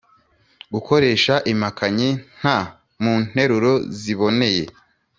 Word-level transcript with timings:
Gukoresha 0.73 1.33
impakanyi 1.51 2.09
nta 2.37 2.57
mu 3.03 3.13
nteruro 3.27 3.71
ziboneye. 3.99 4.63